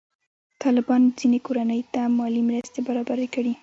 [0.61, 3.53] طالبانو ځینې کورنۍ ته مالي مرستې برابرې کړي.